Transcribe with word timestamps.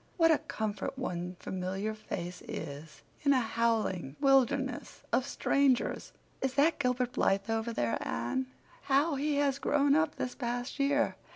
What 0.17 0.31
a 0.31 0.39
comfort 0.39 0.97
one 0.97 1.35
familiar 1.39 1.93
face 1.93 2.41
is 2.47 3.03
in 3.21 3.33
a 3.33 3.39
howling 3.39 4.15
wilderness 4.19 5.03
of 5.13 5.27
strangers!" 5.27 6.11
"Is 6.41 6.55
that 6.55 6.79
Gilbert 6.79 7.11
Blythe 7.11 7.51
over 7.51 7.71
there, 7.71 7.99
Anne? 8.01 8.47
How 8.85 9.13
he 9.13 9.35
has 9.35 9.59
grown 9.59 9.93
up 9.93 10.15
this 10.15 10.33
past 10.33 10.79
year! 10.79 11.17